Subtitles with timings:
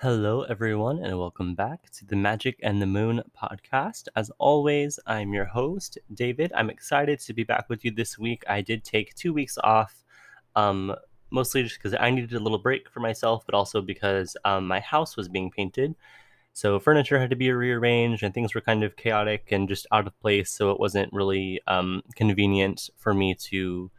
[0.00, 4.08] Hello, everyone, and welcome back to the Magick and the Moon podcast.
[4.14, 6.52] As always, I'm your host, David.
[6.54, 8.44] I'm excited to be back with you this week.
[8.46, 10.04] I did take two weeks off,
[10.54, 10.94] um,
[11.30, 14.80] mostly just because I needed a little break for myself, but also because um, my
[14.80, 15.94] house was being painted.
[16.52, 20.06] So furniture had to be rearranged, and things were kind of chaotic and just out
[20.06, 20.50] of place.
[20.50, 23.90] So it wasn't really um, convenient for me to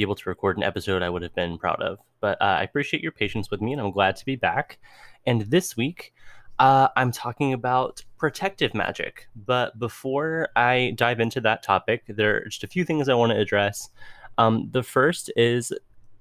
[0.00, 1.98] be able to record an episode I would have been proud of.
[2.20, 4.78] But uh, I appreciate your patience with me, and I'm glad to be back.
[5.26, 6.14] And this week,
[6.58, 9.28] uh, I'm talking about protective magic.
[9.36, 13.32] But before I dive into that topic, there are just a few things I want
[13.32, 13.90] to address.
[14.38, 15.70] Um, the first is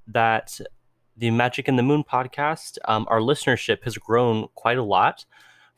[0.07, 0.59] that
[1.15, 5.23] the Magick and the Moon podcast, um, our listenership has grown quite a lot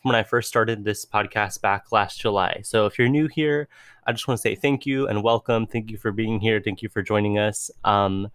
[0.01, 2.61] from when I first started this podcast back last July.
[2.63, 3.69] So if you're new here,
[4.05, 5.67] I just want to say thank you and welcome.
[5.67, 6.59] Thank you for being here.
[6.59, 7.69] Thank you for joining us.
[7.83, 8.31] Um,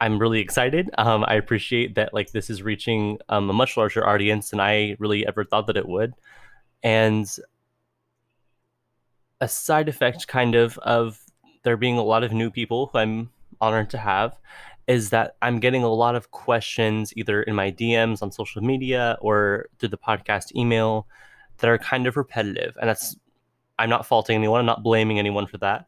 [0.00, 0.90] I'm really excited.
[0.96, 4.96] Um, I appreciate that like this is reaching um, a much larger audience than I
[4.98, 6.14] really ever thought that it would.
[6.82, 7.28] And
[9.40, 11.20] a side effect kind of of
[11.64, 14.38] there being a lot of new people who I'm honored to have
[14.86, 19.18] is that I'm getting a lot of questions either in my DMs on social media
[19.20, 21.06] or through the podcast email
[21.58, 22.76] that are kind of repetitive.
[22.80, 23.16] And that's
[23.78, 25.86] I'm not faulting anyone, I'm not blaming anyone for that.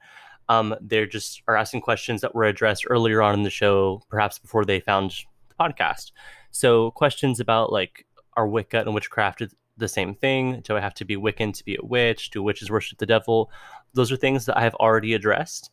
[0.49, 4.39] Um, they're just are asking questions that were addressed earlier on in the show, perhaps
[4.39, 5.13] before they found
[5.49, 6.11] the podcast.
[6.51, 9.43] So questions about like are Wicca and witchcraft
[9.77, 10.61] the same thing?
[10.61, 12.31] Do I have to be Wiccan to be a witch?
[12.31, 13.51] Do witches worship the devil?
[13.95, 15.71] Those are things that I have already addressed.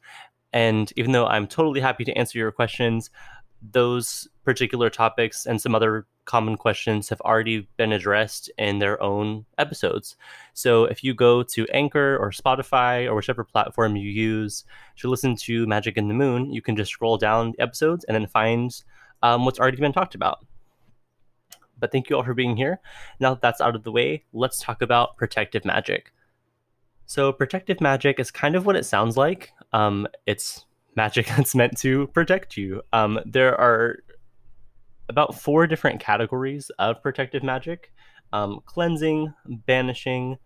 [0.53, 3.11] And even though I'm totally happy to answer your questions,
[3.61, 9.45] those particular topics and some other common questions have already been addressed in their own
[9.57, 10.15] episodes.
[10.53, 14.65] So if you go to Anchor or Spotify or whichever platform you use
[14.97, 18.15] to listen to Magick in the Moon, you can just scroll down the episodes and
[18.15, 18.83] then find
[19.23, 20.45] um, what's already been talked about.
[21.79, 22.79] But thank you all for being here.
[23.19, 26.11] Now that that's out of the way, let's talk about protective magic.
[27.09, 29.53] So, protective magic is kind of what it sounds like.
[29.71, 30.65] Um, it's
[30.97, 32.81] magic that's meant to protect you.
[32.91, 33.99] Um, there are
[35.07, 37.93] about four different categories of protective magic
[38.33, 40.37] um, cleansing, banishing,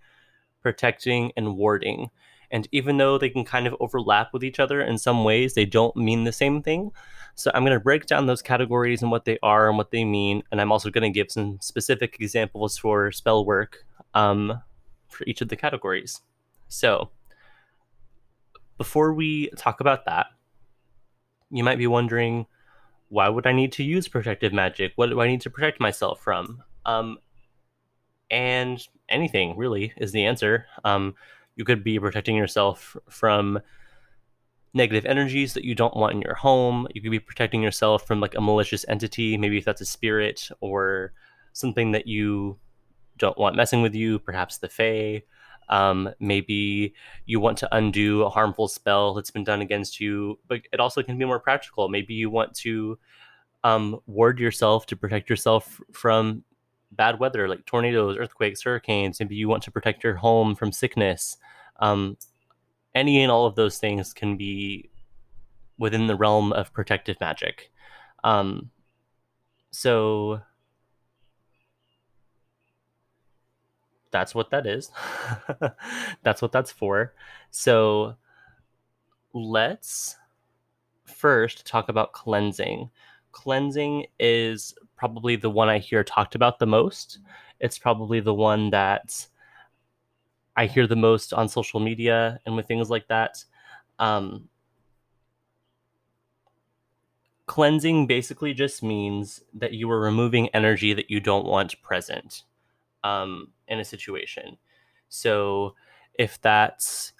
[0.62, 2.12] protecting, and warding.
[2.52, 5.66] And even though they can kind of overlap with each other in some ways, they
[5.66, 6.92] don't mean the same thing.
[7.34, 10.04] So I'm going to break down those categories and what they are and what they
[10.04, 10.44] mean.
[10.52, 13.84] And I'm also going to give some specific examples for spell work
[14.14, 14.62] um,
[15.08, 16.22] for each of the categories.
[16.68, 17.10] So
[18.78, 20.28] before we talk about that,
[21.52, 22.46] you might be wondering,
[23.10, 24.94] why would I need to use protective magic?
[24.96, 26.64] What do I need to protect myself from?
[26.86, 27.18] Um,
[28.30, 30.66] and anything really is the answer.
[30.86, 31.16] Um,
[31.56, 33.60] you could be protecting yourself from
[34.74, 36.88] negative energies that you don't want in your home.
[36.94, 40.50] You could be protecting yourself from like a malicious entity, maybe if that's a spirit
[40.62, 41.12] or
[41.52, 42.58] something that you
[43.18, 45.24] don't want messing with you, perhaps the Fae.
[45.70, 46.94] Um, maybe
[47.26, 51.02] you want to undo a harmful spell that's been done against you, but it also
[51.02, 51.88] can be more practical.
[51.88, 52.98] Maybe you want to
[53.64, 56.44] um, ward yourself to protect yourself from
[56.92, 59.20] bad weather like tornadoes, earthquakes, hurricanes.
[59.20, 61.38] Maybe you want to protect your home from sickness.
[61.80, 62.18] Um,
[62.94, 64.90] any and all of those things can be
[65.78, 67.72] within the realm of protective magic.
[68.24, 68.70] Um,
[69.72, 70.42] so
[74.12, 74.92] that's what that is.
[76.24, 77.14] that's what that's for.
[77.50, 78.16] So
[79.34, 80.18] let's
[81.06, 82.90] first talk about cleansing.
[83.32, 87.20] Cleansing is probably the one I hear talked about the most.
[87.60, 89.28] It's probably the one that
[90.56, 93.44] I hear the most on social media and with things like that.
[94.00, 94.50] Um,
[97.46, 102.44] cleansing basically just means that you are removing energy that you don't want present
[103.04, 104.58] um, in a situation.
[105.10, 105.76] So
[106.18, 107.14] if that's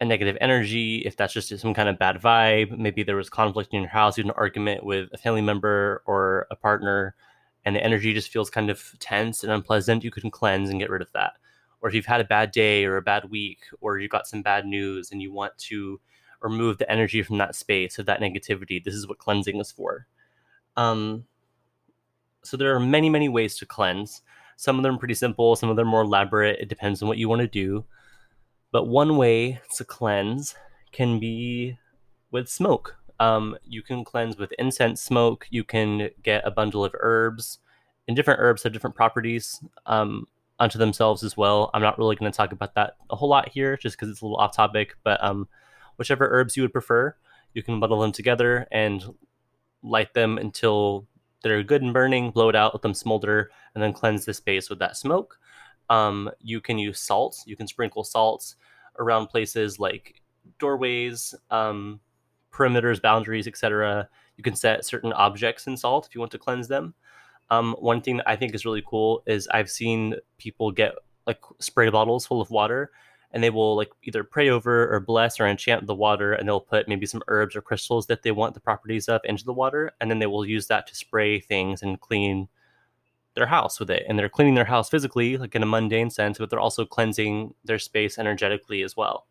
[0.00, 3.72] a negative energy, if that's just some kind of bad vibe, maybe there was conflict
[3.72, 7.14] in your house, you had an argument with a family member or a partner,
[7.64, 10.90] and the energy just feels kind of tense and unpleasant, you can cleanse and get
[10.90, 11.32] rid of that.
[11.80, 14.42] Or if you've had a bad day or a bad week, or you got some
[14.42, 16.00] bad news and you want to
[16.40, 20.06] remove the energy from that space of that negativity, this is what cleansing is for.
[20.76, 21.24] Um,
[22.44, 24.22] so there are many, many ways to cleanse.
[24.56, 26.58] Some of them are pretty simple, some of them are more elaborate.
[26.60, 27.84] It depends on what you want to do.
[28.72, 30.54] But one way to cleanse
[30.92, 31.78] can be
[32.30, 32.96] with smoke.
[33.20, 35.46] Um, you can cleanse with incense smoke.
[35.50, 37.58] You can get a bundle of herbs,
[38.06, 40.26] and different herbs have different properties um,
[40.58, 41.70] unto themselves as well.
[41.72, 44.20] I'm not really going to talk about that a whole lot here, just because it's
[44.20, 44.96] a little off topic.
[45.02, 45.48] But um,
[45.96, 47.14] whichever herbs you would prefer,
[47.54, 49.14] you can bundle them together and
[49.82, 51.06] light them until
[51.42, 54.34] that are good and burning, blow it out, let them smolder, and then cleanse the
[54.34, 55.38] space with that smoke.
[55.88, 57.44] Um, you can use salts.
[57.46, 58.56] You can sprinkle salts
[58.98, 60.22] around places like
[60.58, 62.00] doorways, um,
[62.52, 64.08] perimeters, boundaries, etc.
[64.36, 66.94] You can set certain objects in salt if you want to cleanse them.
[67.50, 70.94] Um, one thing that I think is really cool is I've seen people get
[71.26, 72.90] like spray bottles full of water
[73.36, 76.58] and they will like either pray over or bless or enchant the water and they'll
[76.58, 79.92] put maybe some herbs or crystals that they want the properties of into the water
[80.00, 82.48] and then they will use that to spray things and clean
[83.34, 84.06] their house with it.
[84.08, 87.52] And they're cleaning their house physically like in a mundane sense but they're also cleansing
[87.62, 89.26] their space energetically as well.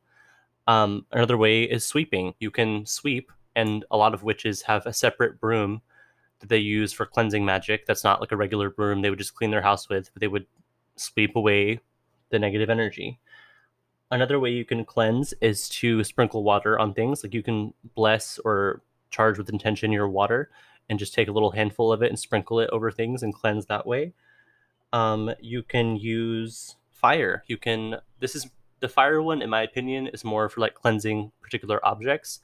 [0.68, 2.36] Um, another way is sweeping.
[2.40, 5.82] You can sweep and a lot of witches have a separate broom
[6.42, 9.34] that they use for cleansing magic that's not like a regular broom they would just
[9.34, 10.46] clean their house with but they would
[10.96, 11.80] sweep away
[12.30, 13.20] the negative energy
[14.12, 18.40] another way you can cleanse is to sprinkle water on things like you can bless
[18.40, 20.50] or charge with intention your water
[20.90, 23.66] and just take a little handful of it and sprinkle it over things and cleanse
[23.66, 24.14] that way.
[24.94, 27.44] Um, you can use fire.
[27.48, 28.48] You can, this is
[28.80, 32.42] the fire one, in my opinion, is more for like cleansing particular objects.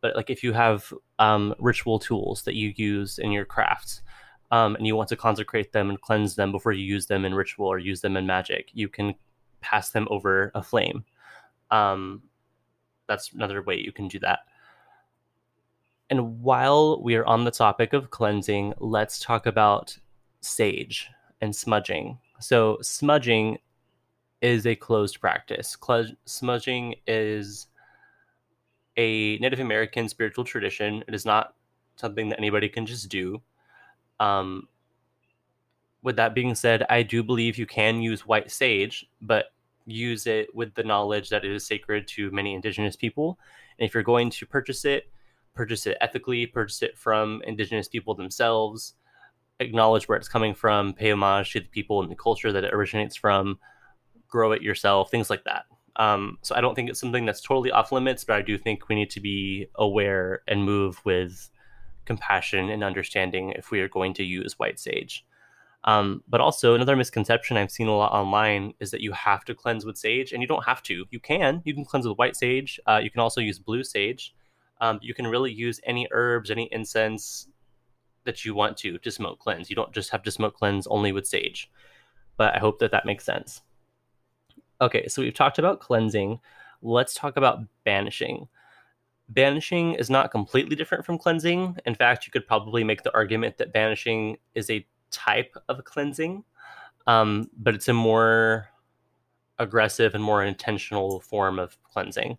[0.00, 4.02] But like if you have um, ritual tools that you use in your crafts,
[4.50, 7.34] um, and you want to consecrate them and cleanse them before you use them in
[7.34, 9.14] ritual or use them in magic, you can
[9.66, 11.04] pass them over a flame.
[11.70, 12.22] Um,
[13.08, 14.40] that's another way you can do that.
[16.08, 19.98] And while we are on the topic of cleansing, let's talk about
[20.40, 21.10] sage
[21.40, 22.18] and smudging.
[22.38, 23.58] So, smudging
[24.40, 25.76] is a closed practice.
[25.84, 27.66] Cl- smudging is
[28.96, 31.02] a Native American spiritual tradition.
[31.08, 31.54] It is not
[31.96, 33.42] something that anybody can just do.
[34.20, 34.68] Um,
[36.02, 39.46] with that being said, I do believe you can use white sage, but
[39.86, 43.38] use it with the knowledge that it is sacred to many indigenous people.
[43.78, 45.10] And if you're going to purchase it,
[45.54, 48.94] purchase it ethically, purchase it from indigenous people themselves,
[49.60, 52.74] acknowledge where it's coming from, pay homage to the people and the culture that it
[52.74, 53.58] originates from,
[54.28, 55.64] grow it yourself, things like that.
[55.96, 58.88] Um, so I don't think it's something that's totally off limits, but I do think
[58.88, 61.50] we need to be aware and move with
[62.04, 65.24] compassion and understanding if we are going to use white sage.
[65.86, 69.54] Um, but also another misconception I've seen a lot online is that you have to
[69.54, 71.04] cleanse with sage, and you don't have to.
[71.10, 71.62] You can.
[71.64, 72.80] You can cleanse with white sage.
[72.86, 74.34] Uh, you can also use blue sage.
[74.80, 77.48] Um, you can really use any herbs, any incense
[78.24, 79.70] that you want to to smoke cleanse.
[79.70, 81.70] You don't just have to smoke cleanse only with sage.
[82.36, 83.62] But I hope that that makes sense.
[84.80, 86.40] Okay, so we've talked about cleansing.
[86.82, 88.48] Let's talk about banishing.
[89.28, 91.76] Banishing is not completely different from cleansing.
[91.86, 94.86] In fact, you could probably make the argument that banishing is a
[95.16, 96.44] type of cleansing,
[97.06, 98.68] um, but it's a more
[99.58, 102.36] aggressive and more intentional form of cleansing.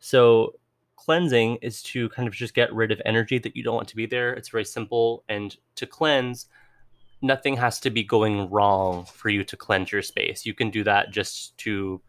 [0.00, 0.54] So,
[0.96, 3.96] cleansing is to kind of just get rid of energy that you don't want to
[3.96, 4.32] be there.
[4.32, 5.24] It's very simple.
[5.28, 6.46] And to cleanse,
[7.22, 10.44] nothing has to be going wrong for you to cleanse your space.
[10.44, 12.00] You can do that just to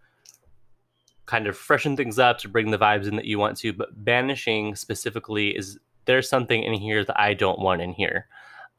[1.26, 3.74] kind of freshen things up, to bring the vibes in that you want to.
[3.74, 8.28] But banishing specifically is there's something in here that I don't want in here.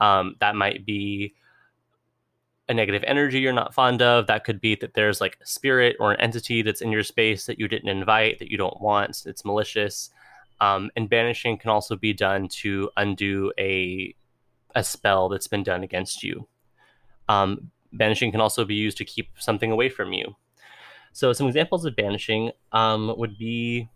[0.05, 1.35] Um, that might be
[2.69, 4.27] a negative energy you're not fond of.
[4.27, 7.47] That could be that there's like a spirit or an entity that's in your space
[7.47, 9.23] that you didn't invite, that you don't want.
[9.25, 10.11] It's malicious.
[10.61, 14.15] Um, and banishing can also be done to undo a
[14.77, 16.47] a spell that's been done against you.
[17.29, 20.35] Um, banishing can also be used to keep something away from you.
[21.13, 23.89] So some examples of banishing um, would be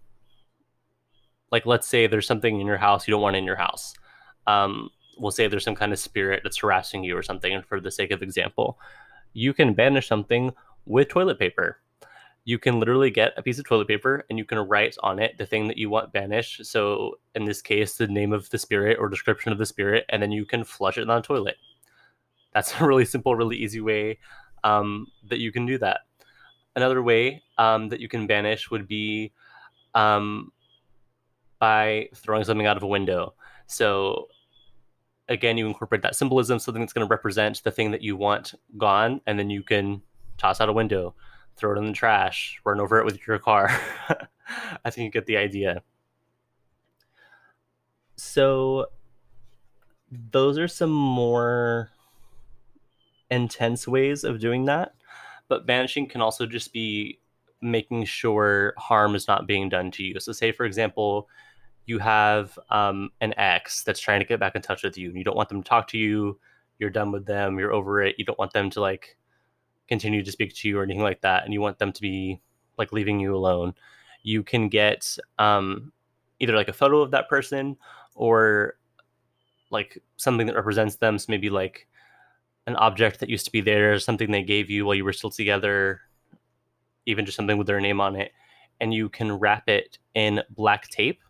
[1.51, 3.93] like let's say there's something in your house you don't want in your house.
[4.47, 7.81] Um, we'll say there's some kind of spirit that's harassing you or something, and for
[7.81, 8.79] the sake of example,
[9.33, 10.53] you can banish something
[10.87, 11.81] with toilet paper.
[12.45, 15.37] You can literally get a piece of toilet paper and you can write on it
[15.37, 16.65] the thing that you want banished.
[16.65, 20.23] So, in this case, the name of the spirit or description of the spirit, and
[20.23, 21.57] then you can flush it down the toilet.
[22.55, 24.19] That's a really simple, really easy way
[24.65, 26.01] um, that you can do that.
[26.75, 29.33] Another way um, that you can banish would be
[29.95, 30.53] um,
[31.59, 33.35] by throwing something out of a window.
[33.67, 34.29] So
[35.29, 38.55] again, you incorporate that symbolism, something that's going to represent the thing that you want
[38.77, 40.03] gone, and then you can
[40.37, 41.15] toss out a window,
[41.57, 43.71] throw it in the trash, run over it with your car.
[44.85, 45.83] I think you get the idea.
[48.17, 48.87] So,
[50.11, 51.91] those are some more
[53.31, 54.95] intense ways of doing that.
[55.49, 57.21] But banishing can also just be
[57.61, 60.21] making sure harm is not being done to you.
[60.21, 61.29] So, say, for example,
[61.89, 65.17] you have um, an ex that's trying to get back in touch with you and
[65.19, 66.39] you don't want them to talk to you
[66.79, 69.17] you're done with them you're over it you don't want them to like
[69.89, 72.41] continue to speak to you or anything like that and you want them to be
[72.77, 73.75] like leaving you alone
[74.23, 75.93] you can get um,
[76.41, 77.77] either like a photo of that person
[78.15, 78.77] or
[79.71, 81.19] like something that represents them.
[81.19, 81.87] So maybe like
[82.67, 85.31] an object that used to be there, something they gave you while you were still
[85.31, 86.01] together,
[87.07, 88.33] even just something with their name on it,
[88.81, 91.21] and you can wrap it in black tape.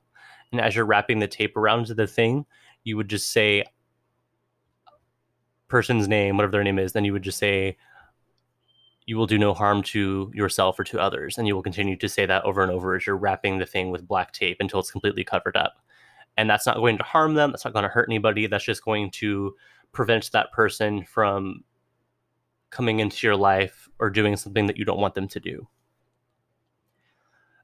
[0.52, 2.46] And as you're wrapping the tape around the thing,
[2.84, 3.64] you would just say
[5.68, 7.76] person's name, whatever their name is, then you would just say,
[9.06, 11.38] you will do no harm to yourself or to others.
[11.38, 13.90] And you will continue to say that over and over as you're wrapping the thing
[13.90, 15.76] with black tape until it's completely covered up.
[16.36, 17.50] And that's not going to harm them.
[17.50, 18.46] That's not going to hurt anybody.
[18.46, 19.54] That's just going to
[19.92, 21.64] prevent that person from
[22.70, 25.66] coming into your life or doing something that you don't want them to do.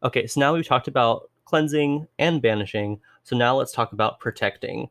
[0.03, 3.01] Okay, so now we've talked about cleansing and banishing.
[3.23, 4.89] So now let's talk about protecting.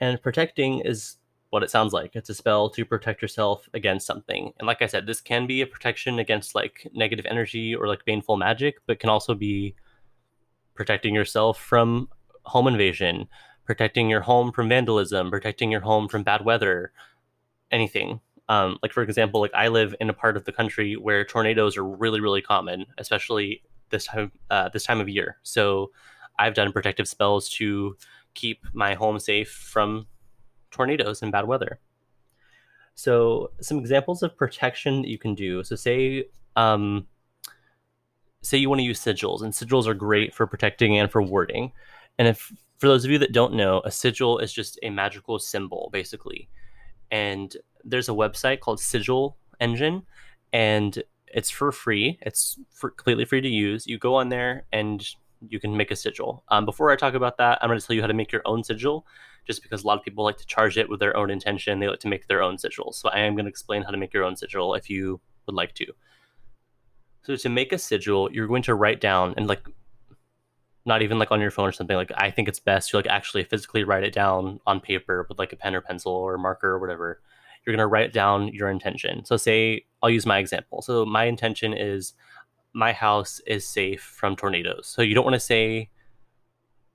[0.00, 1.16] And protecting is
[1.50, 2.14] what it sounds like.
[2.14, 4.52] It's a spell to protect yourself against something.
[4.58, 8.04] And like I said, this can be a protection against like negative energy or like
[8.04, 9.74] baneful magic, but can also be
[10.74, 12.08] protecting yourself from
[12.42, 13.28] home invasion,
[13.64, 16.92] protecting your home from vandalism, protecting your home from bad weather,
[17.70, 18.20] anything.
[18.48, 21.76] Um, like for example, like I live in a part of the country where tornadoes
[21.76, 25.38] are really, really common, especially this time uh, this time of year.
[25.42, 25.90] So
[26.38, 27.96] I've done protective spells to
[28.34, 30.06] keep my home safe from
[30.70, 31.80] tornadoes and bad weather.
[32.94, 35.62] So, some examples of protection that you can do.
[35.64, 36.26] So, say,
[36.56, 37.06] um,
[38.40, 41.72] say you want to use sigils, and sigils are great for protecting and for warding.
[42.18, 45.38] And if, for those of you that don't know, a sigil is just a magical
[45.38, 46.48] symbol, basically.
[47.10, 50.02] And there's a website called Sigil Engine,
[50.54, 51.02] and
[51.36, 52.18] it's for free.
[52.22, 53.86] It's for, completely free to use.
[53.86, 55.06] You go on there and
[55.46, 56.42] you can make a sigil.
[56.48, 58.40] Um, before I talk about that, I'm going to tell you how to make your
[58.46, 59.06] own sigil
[59.46, 61.78] just because a lot of people like to charge it with their own intention.
[61.78, 62.94] They like to make their own sigils.
[62.94, 65.54] So I am going to explain how to make your own sigil if you would
[65.54, 65.86] like to.
[67.24, 69.68] So to make a sigil, you're going to write down and like
[70.86, 73.08] not even like on your phone or something like I think it's best to like
[73.08, 76.70] actually physically write it down on paper with like a pen or pencil or marker
[76.70, 77.20] or whatever.
[77.66, 79.24] You're going to write down your intention.
[79.24, 80.82] So say I'll use my example.
[80.82, 82.14] So my intention is
[82.72, 84.86] my house is safe from tornadoes.
[84.86, 85.90] So you don't want to say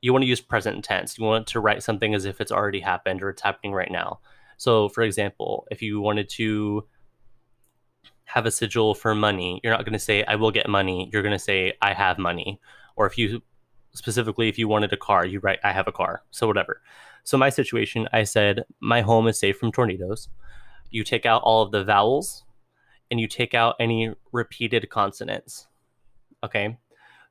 [0.02, 1.18] you want to use present tense.
[1.18, 4.20] You want to write something as if it's already happened or it's happening right now.
[4.58, 6.88] So, for example, if you wanted to
[8.26, 11.10] have a sigil for money, you're not going to say, I will get money.
[11.14, 12.60] You're going to say, I have money.
[12.96, 13.42] Or if you
[13.94, 16.24] specifically, if you wanted a car, you write, I have a car.
[16.32, 16.82] So, whatever.
[17.24, 20.30] So, my situation, I said, my home is safe from tornadoes.
[20.92, 22.44] You take out all of the vowels
[23.10, 25.68] and you take out any repeated consonants.
[26.44, 26.78] Okay.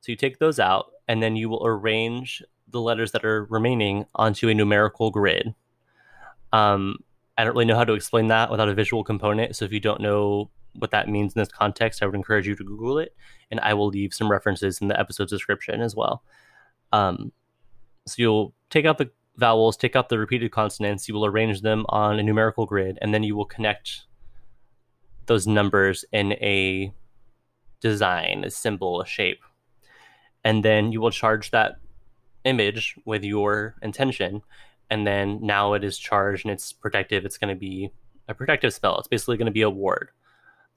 [0.01, 4.05] So, you take those out and then you will arrange the letters that are remaining
[4.15, 5.53] onto a numerical grid.
[6.53, 6.97] Um,
[7.37, 9.55] I don't really know how to explain that without a visual component.
[9.55, 12.55] So if you don't know what that means in this context, I would encourage you
[12.55, 13.15] to Google it,
[13.49, 16.23] and I will leave some references in the episode description as well.
[16.93, 17.31] Um,
[18.05, 21.85] so you'll take out the vowels, take out the repeated consonants, you will arrange them
[21.89, 24.01] on a numerical grid, and then you will connect
[25.25, 26.91] those numbers in a
[27.79, 29.41] design, a symbol, a shape.
[30.43, 31.77] And then you will charge that
[32.43, 34.41] image with your intention
[34.89, 37.23] and then now it is charged and it's protective.
[37.23, 37.91] It's going to be
[38.27, 38.97] a protective spell.
[38.99, 40.09] It's basically going to be a ward.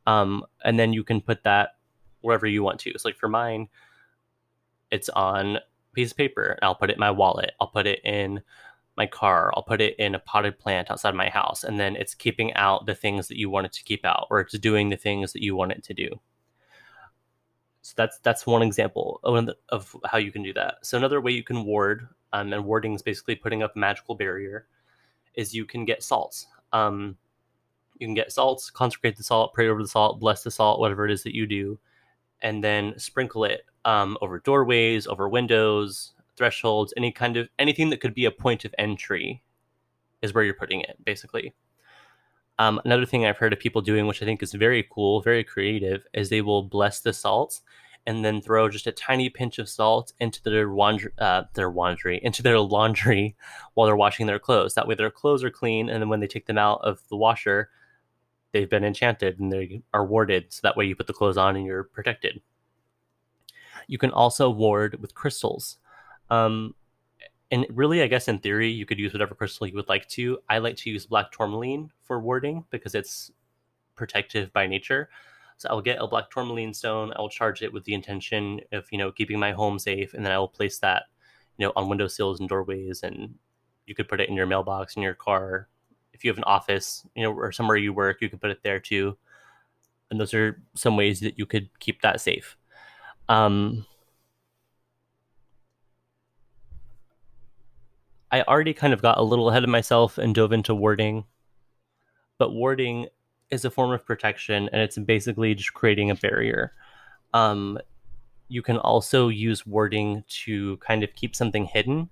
[0.06, 1.70] Um, and then you can put that
[2.20, 2.92] wherever you want to.
[2.96, 3.68] So like for mine
[4.90, 5.58] it's on
[5.94, 8.40] piece of paper i'll put it in my wallet i'll put it in
[8.96, 12.14] my car i'll put it in a potted plant outside my house and then it's
[12.14, 14.96] keeping out the things that you want it to keep out or it's doing the
[14.96, 16.20] things that you want it to do
[17.84, 20.76] so that's that's one example of, of how you can do that.
[20.80, 24.14] So another way you can ward, um, and warding is basically putting up a magical
[24.14, 24.66] barrier,
[25.34, 26.46] is you can get salts.
[26.72, 27.18] Um,
[27.98, 31.04] you can get salts, consecrate the salt, pray over the salt, bless the salt, whatever
[31.04, 31.78] it is that you do,
[32.40, 38.00] and then sprinkle it um, over doorways, over windows, thresholds, any kind of anything that
[38.00, 39.42] could be a point of entry,
[40.22, 41.54] is where you're putting it, basically.
[42.58, 45.42] Um, another thing I've heard of people doing, which I think is very cool, very
[45.42, 47.60] creative, is they will bless the salt
[48.06, 50.70] and then throw just a tiny pinch of salt into their
[51.18, 53.36] uh, their laundry, into their laundry
[53.74, 54.74] while they're washing their clothes.
[54.74, 57.16] That way, their clothes are clean, and then when they take them out of the
[57.16, 57.70] washer,
[58.52, 60.52] they've been enchanted and they are warded.
[60.52, 62.40] So that way, you put the clothes on and you're protected.
[63.86, 65.78] You can also ward with crystals.
[66.30, 66.74] Um,
[67.50, 70.38] and really, I guess in theory, you could use whatever crystal you would like to.
[70.48, 73.30] I like to use black tourmaline for warding because it's
[73.94, 75.08] protective by nature.
[75.56, 77.12] So I'll get a black tourmaline stone.
[77.14, 80.24] I will charge it with the intention of you know keeping my home safe, and
[80.24, 81.04] then I will place that
[81.58, 83.34] you know on windowsills and doorways, and
[83.86, 85.68] you could put it in your mailbox in your car.
[86.12, 88.62] If you have an office, you know, or somewhere you work, you can put it
[88.62, 89.16] there too.
[90.10, 92.56] And those are some ways that you could keep that safe.
[93.28, 93.86] Um,
[98.30, 101.24] I already kind of got a little ahead of myself and dove into warding,
[102.38, 103.06] but warding
[103.50, 106.72] is a form of protection and it's basically just creating a barrier.
[107.32, 107.78] Um,
[108.48, 112.10] you can also use warding to kind of keep something hidden.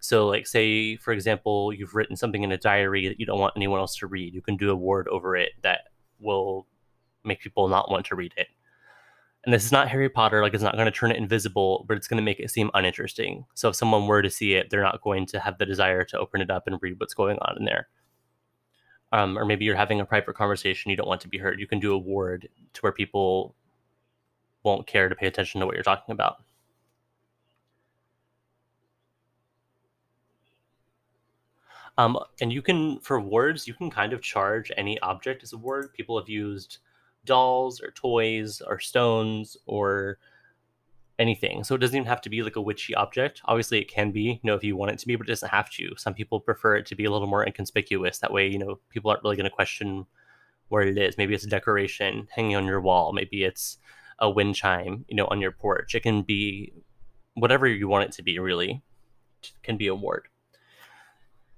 [0.00, 3.54] So, like, say, for example, you've written something in a diary that you don't want
[3.56, 4.34] anyone else to read.
[4.34, 5.88] You can do a ward over it that
[6.20, 6.66] will
[7.24, 8.48] make people not want to read it.
[9.44, 11.96] And this is not Harry Potter, like, it's not going to turn it invisible, but
[11.96, 13.44] it's going to make it seem uninteresting.
[13.54, 16.18] So, if someone were to see it, they're not going to have the desire to
[16.18, 17.88] open it up and read what's going on in there.
[19.10, 21.60] Um, or maybe you're having a private conversation you don't want to be heard.
[21.60, 23.54] You can do a ward to where people
[24.62, 26.36] won't care to pay attention to what you're talking about.
[31.98, 35.58] Um, and you can, for words, you can kind of charge any object as a
[35.58, 35.92] ward.
[35.92, 36.78] People have used
[37.24, 40.18] dolls or toys or stones or
[41.18, 41.62] anything.
[41.64, 43.42] So it doesn't even have to be like a witchy object.
[43.44, 45.50] Obviously, it can be, you know, if you want it to be, but it doesn't
[45.50, 45.94] have to.
[45.96, 48.18] Some people prefer it to be a little more inconspicuous.
[48.18, 50.06] That way, you know, people aren't really going to question
[50.68, 51.18] where it is.
[51.18, 53.12] Maybe it's a decoration hanging on your wall.
[53.12, 53.78] Maybe it's
[54.18, 55.94] a wind chime, you know, on your porch.
[55.94, 56.72] It can be
[57.34, 58.82] whatever you want it to be, really.
[59.42, 60.28] It can be a ward.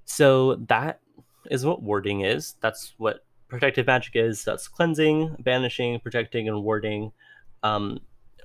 [0.04, 1.00] So that
[1.50, 2.54] is what warding is.
[2.60, 4.44] That's what protective magic is.
[4.44, 7.12] That's cleansing, banishing, protecting, and warding.
[7.62, 8.00] Um,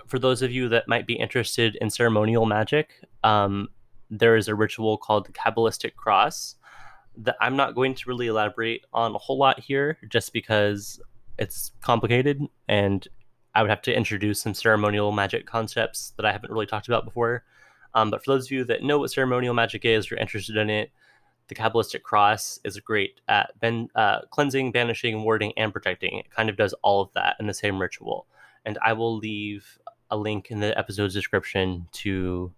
[0.07, 3.67] for those of you that might be interested in ceremonial magic, um,
[4.09, 6.55] there is a ritual called the Kabbalistic Cross
[7.17, 10.99] that I'm not going to really elaborate on a whole lot here, just because
[11.37, 13.07] it's complicated and
[13.55, 17.05] I would have to introduce some ceremonial magic concepts that I haven't really talked about
[17.05, 17.43] before.
[17.93, 20.69] Um, but for those of you that know what ceremonial magic is, you're interested in
[20.69, 20.91] it,
[21.49, 26.17] the Kabbalistic Cross is great at ben, uh, cleansing, banishing, warding, and protecting.
[26.17, 28.27] It kind of does all of that in the same ritual.
[28.65, 29.79] And I will leave
[30.11, 32.53] a link in the episode's description to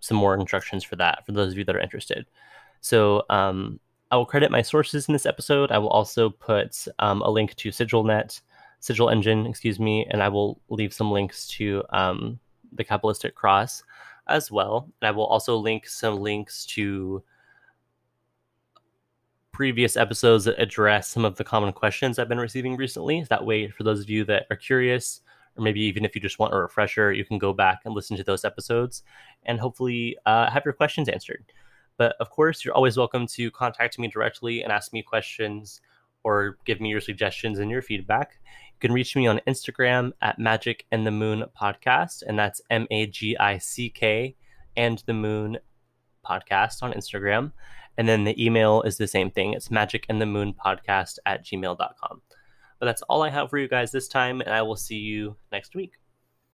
[0.00, 2.26] some more instructions for that for those of you that are interested.
[2.80, 3.78] So um,
[4.10, 5.70] I will credit my sources in this episode.
[5.70, 8.40] I will also put um, a link to SigilNet,
[8.80, 12.40] Sigil Engine, excuse me, and I will leave some links to um,
[12.72, 13.84] the Kabbalistic Cross
[14.28, 14.88] as well.
[15.00, 17.22] And I will also link some links to
[19.52, 23.24] previous episodes that address some of the common questions I've been receiving recently.
[23.28, 25.20] That way, for those of you that are curious,
[25.56, 28.16] or maybe even if you just want a refresher, you can go back and listen
[28.16, 29.02] to those episodes
[29.44, 31.44] and hopefully uh, have your questions answered.
[31.98, 35.82] But of course, you're always welcome to contact me directly and ask me questions
[36.24, 38.40] or give me your suggestions and your feedback.
[38.46, 42.86] You can reach me on Instagram at Magick and the Moon Podcast, and that's M
[42.90, 44.34] A G I C K
[44.76, 45.58] and the Moon
[46.26, 47.52] Podcast on Instagram.
[47.98, 49.52] And then the email is the same thing.
[49.52, 52.22] It's magick and the moon podcast at gmail.com.
[52.80, 55.36] But that's all I have for you guys this time, and I will see you
[55.52, 55.92] next week.